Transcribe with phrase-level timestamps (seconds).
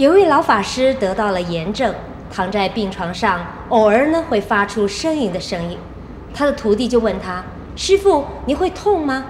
[0.00, 1.94] 有位老法师得到了炎症，
[2.32, 5.76] 躺在病床上，偶尔呢会发出呻吟的声音。
[6.32, 7.44] 他的徒弟就问他
[7.76, 9.26] ：“师父，你会痛吗？”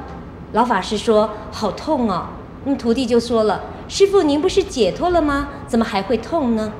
[0.54, 2.28] 老法师说：“好痛哦。”
[2.64, 5.48] 那么徒弟就说了：“师父，您不是解脱了吗？
[5.66, 6.72] 怎么还会痛呢？”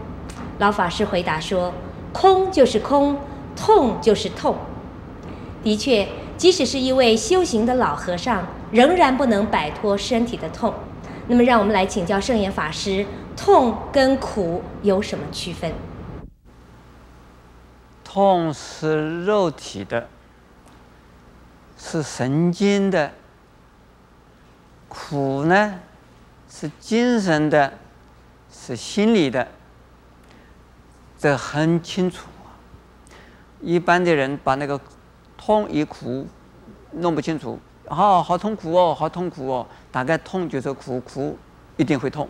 [0.58, 1.72] 老法师回答说
[2.14, 3.18] ：“空就是空，
[3.56, 4.54] 痛就是痛。”
[5.64, 10.72] 的确，即使是一位修行的老和尚，仍然不能摆脱身体的痛。
[11.30, 15.72] 那么，让我们来请教圣严法师：痛跟苦有什么区分？
[18.02, 20.08] 痛是肉体的，
[21.78, 23.10] 是神经的；
[24.88, 25.78] 苦呢，
[26.48, 27.74] 是精神的，
[28.50, 29.46] 是心理的。
[31.16, 32.26] 这很清楚。
[33.60, 34.80] 一般的人把那个。
[35.42, 36.26] 痛与苦
[36.92, 37.58] 弄不清楚，
[37.94, 39.66] 好好痛苦哦，好痛苦哦。
[39.90, 41.36] 大概痛就是苦，苦
[41.76, 42.28] 一定会痛，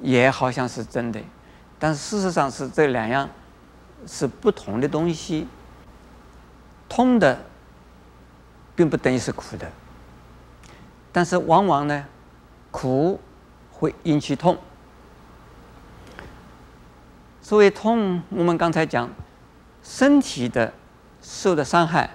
[0.00, 1.20] 也好像是真的，
[1.78, 3.28] 但事实上是这两样
[4.06, 5.46] 是不同的东西。
[6.88, 7.38] 痛的
[8.74, 9.70] 并不等于是苦的，
[11.12, 12.06] 但是往往呢，
[12.70, 13.20] 苦
[13.72, 14.56] 会引起痛。
[17.42, 19.10] 所谓痛，我们刚才讲
[19.82, 20.72] 身体的
[21.20, 22.10] 受的伤害。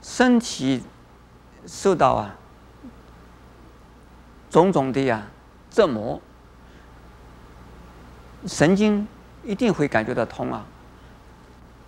[0.00, 0.82] 身体
[1.66, 2.34] 受到啊
[4.50, 5.26] 种种的呀
[5.70, 6.20] 折磨，
[8.46, 9.06] 神经
[9.42, 10.64] 一定会感觉到痛啊。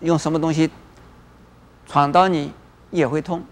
[0.00, 0.70] 用什么东西
[1.86, 2.52] 闯到你
[2.90, 3.42] 也会痛，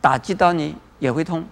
[0.00, 1.44] 打击到你也会痛。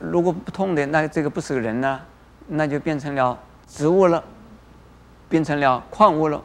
[0.00, 2.00] 如果不痛的，那这个不是人呢，
[2.46, 4.22] 那就变成了植物了，
[5.28, 6.42] 变成了矿物了。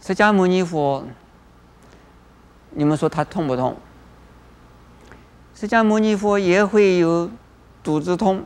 [0.00, 1.04] 释迦牟尼佛，
[2.70, 3.76] 你们说他痛不痛？
[5.54, 7.30] 释迦牟尼佛也会有
[7.82, 8.44] 肚子痛，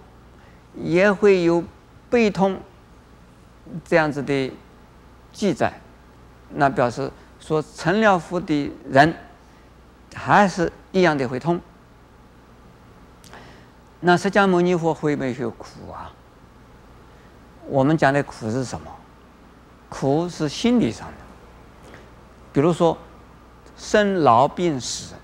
[0.75, 1.63] 也会有
[2.09, 2.61] 背痛，
[3.85, 4.53] 这样子的
[5.33, 5.81] 记载，
[6.51, 9.15] 那表示说成了佛的人
[10.15, 11.61] 还是一样的会痛。
[14.01, 16.13] 那释迦牟尼佛会没有苦啊？
[17.67, 18.91] 我们讲的苦是什么？
[19.89, 21.15] 苦是心理上的。
[22.53, 22.97] 比如说，
[23.77, 25.15] 生老病死，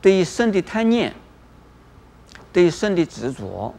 [0.00, 1.14] 对于生的贪念，
[2.52, 3.74] 对于生的执着，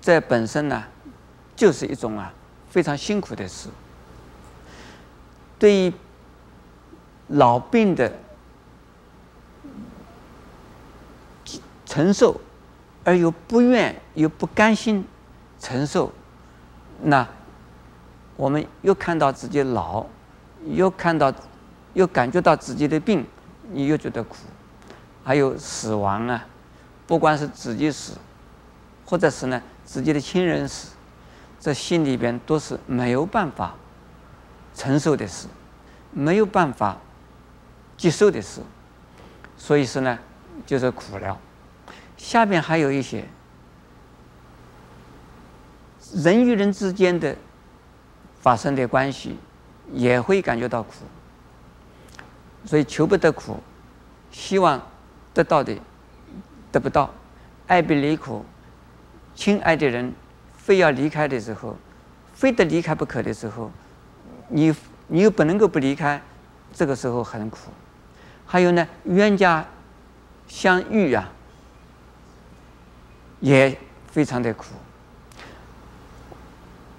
[0.00, 0.84] 这本身呢，
[1.54, 2.32] 就是一种啊
[2.68, 3.68] 非常辛苦的事。
[5.58, 5.92] 对于
[7.28, 8.12] 老病的
[11.86, 12.40] 承受，
[13.04, 15.04] 而又不愿又不甘心
[15.58, 16.12] 承受，
[17.02, 17.26] 那
[18.36, 20.04] 我们又看到自己老。
[20.66, 21.32] 又看到，
[21.94, 23.26] 又感觉到自己的病，
[23.70, 24.36] 你又觉得苦，
[25.24, 26.46] 还有死亡啊，
[27.06, 28.12] 不管是自己死，
[29.04, 30.92] 或者是呢自己的亲人死，
[31.58, 33.74] 这心里边都是没有办法
[34.74, 35.46] 承受的事，
[36.12, 36.96] 没有办法
[37.96, 38.60] 接受的事，
[39.56, 40.18] 所以说呢
[40.66, 41.38] 就是苦了。
[42.16, 43.24] 下边还有一些
[46.14, 47.36] 人与人之间的
[48.40, 49.36] 发生的关系。
[49.92, 50.92] 也会感觉到苦，
[52.64, 53.58] 所以求不得苦，
[54.30, 54.80] 希望
[55.32, 55.76] 得到的
[56.70, 57.12] 得不到，
[57.66, 58.44] 爱别离苦，
[59.34, 60.12] 亲爱的人
[60.56, 61.76] 非要离开的时候，
[62.34, 63.70] 非得离开不可的时候，
[64.48, 64.74] 你
[65.08, 66.20] 你又不能够不离开，
[66.72, 67.70] 这个时候很苦。
[68.46, 69.66] 还有呢，冤家
[70.46, 71.28] 相遇啊，
[73.40, 73.76] 也
[74.10, 74.66] 非常的苦。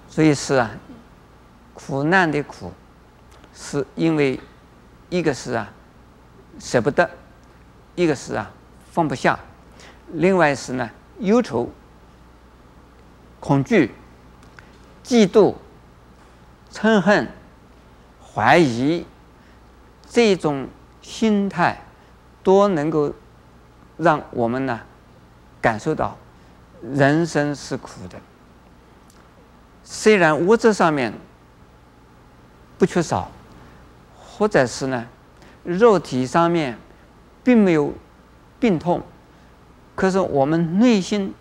[0.08, 0.70] 所以是啊，
[1.72, 2.72] 苦难的苦。
[3.54, 4.40] 是因为
[5.12, 5.70] 一个是啊
[6.58, 7.10] 舍不得，
[7.94, 8.50] 一个是啊
[8.90, 9.38] 放不下，
[10.14, 10.88] 另外是呢
[11.18, 11.70] 忧愁、
[13.38, 13.94] 恐惧、
[15.04, 15.54] 嫉妒、
[16.72, 17.28] 嗔恨、
[18.34, 19.04] 怀疑
[20.08, 20.66] 这种
[21.02, 21.82] 心态，
[22.42, 23.12] 都能够
[23.98, 24.80] 让我们呢
[25.60, 26.16] 感受到
[26.80, 28.18] 人生是苦的。
[29.84, 31.12] 虽然物质上面
[32.78, 33.30] 不缺少。
[34.34, 35.06] 或者是呢，
[35.62, 36.78] 肉体上面
[37.44, 37.92] 并没有
[38.58, 39.02] 病痛，
[39.94, 41.34] 可是我们内心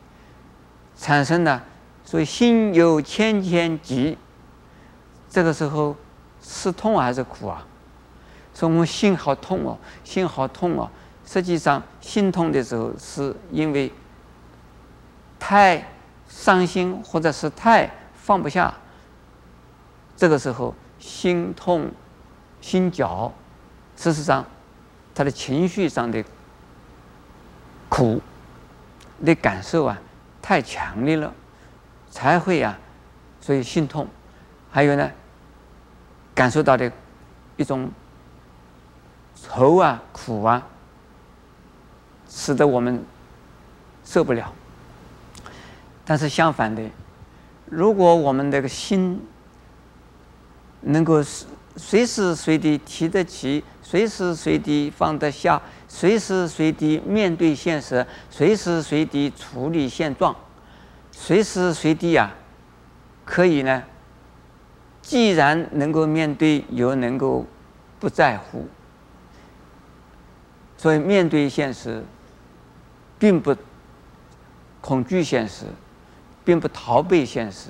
[0.97, 1.63] 产生了，
[2.03, 4.17] 所以心有千千疾，
[5.29, 5.95] 这个时候
[6.41, 7.65] 是痛还是苦啊？
[8.53, 10.89] 说我们心好痛哦，心好痛哦。
[11.25, 13.89] 实际上，心痛的时候是因为
[15.39, 15.87] 太
[16.27, 18.73] 伤心，或者是太放不下，
[20.17, 21.89] 这个时候心痛。
[22.61, 23.33] 心绞，
[23.97, 24.45] 事实上，
[25.13, 26.23] 他的情绪上的
[27.89, 28.21] 苦
[29.25, 29.99] 的感受啊，
[30.41, 31.33] 太强烈了，
[32.09, 32.79] 才会呀、啊，
[33.41, 34.07] 所以心痛。
[34.71, 35.11] 还有呢，
[36.33, 36.89] 感受到的
[37.57, 37.91] 一种
[39.35, 40.65] 愁啊、苦啊，
[42.29, 43.03] 使得我们
[44.05, 44.53] 受不了。
[46.05, 46.81] 但是相反的，
[47.65, 49.21] 如果我们这个心
[50.81, 51.45] 能够是
[51.77, 60.35] 随时随地提得起，随时随地放得下，随时随地面对现实，随时随地处理现状，
[61.11, 62.33] 随时随地啊，
[63.23, 63.83] 可以呢，
[65.01, 67.45] 既然能够面对，又能够
[67.99, 68.67] 不在乎，
[70.77, 72.03] 所以面对现实，
[73.17, 73.55] 并不
[74.81, 75.65] 恐惧现实，
[76.43, 77.69] 并不逃避现实，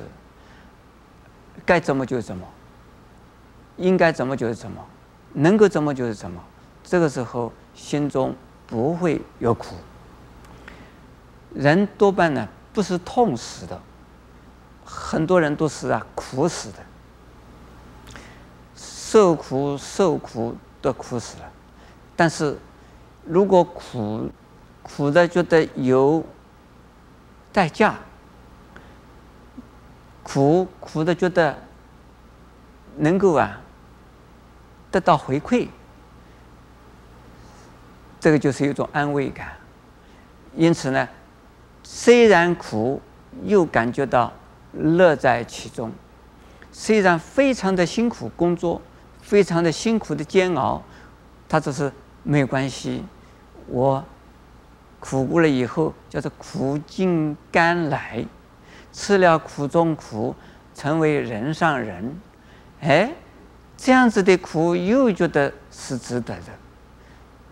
[1.63, 2.47] 该怎么就怎么。
[3.81, 4.85] 应该怎么就是怎么，
[5.33, 6.41] 能够怎么就是怎么。
[6.83, 8.35] 这个时候心中
[8.67, 9.75] 不会有苦。
[11.53, 13.79] 人多半呢不是痛死的，
[14.85, 16.77] 很多人都是啊苦死的，
[18.75, 21.51] 受苦受苦都苦死了。
[22.15, 22.57] 但是
[23.25, 24.29] 如果苦
[24.81, 26.23] 苦的觉得有
[27.51, 27.95] 代价，
[30.23, 31.57] 苦苦的觉得
[32.97, 33.59] 能够啊。
[34.91, 35.67] 得到回馈，
[38.19, 39.53] 这个就是一种安慰感。
[40.55, 41.07] 因此呢，
[41.81, 43.01] 虽然苦，
[43.45, 44.33] 又感觉到
[44.73, 45.89] 乐在其中。
[46.73, 48.81] 虽然非常的辛苦工作，
[49.21, 50.83] 非常的辛苦的煎熬，
[51.47, 51.91] 他只是
[52.23, 53.05] 没有关系。
[53.67, 54.03] 我
[54.99, 58.25] 苦过了以后，叫做苦尽甘来，
[58.91, 60.35] 吃了苦中苦，
[60.75, 62.19] 成为人上人。
[62.81, 63.11] 哎。
[63.83, 66.53] 这样子的苦又觉得是值得的，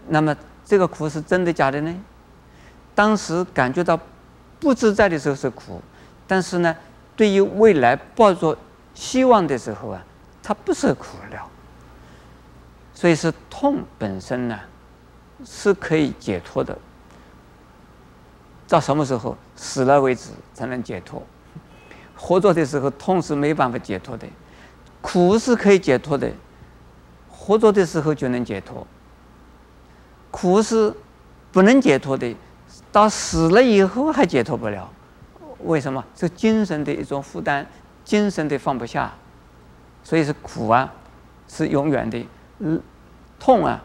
[0.09, 1.95] 那么这个苦是真的假的呢？
[2.93, 3.99] 当时感觉到
[4.59, 5.81] 不自在的时候是苦，
[6.27, 6.75] 但是呢，
[7.15, 8.55] 对于未来抱着
[8.93, 10.05] 希望的时候啊，
[10.43, 11.49] 它不是苦了。
[12.93, 14.59] 所以是痛本身呢，
[15.43, 16.77] 是可以解脱的。
[18.67, 21.23] 到什么时候死了为止才能解脱？
[22.15, 24.27] 活着的时候痛是没办法解脱的。
[25.01, 26.31] 苦是可以解脱的，
[27.29, 28.85] 活着的时候就能解脱。
[30.31, 30.93] 苦是
[31.51, 32.35] 不能解脱的，
[32.91, 34.89] 到死了以后还解脱不了。
[35.63, 36.03] 为什么？
[36.15, 37.65] 是精神的一种负担，
[38.05, 39.11] 精神的放不下。
[40.03, 40.91] 所以是苦啊，
[41.47, 42.25] 是永远的；
[43.39, 43.83] 痛啊，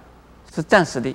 [0.52, 1.14] 是暂时的。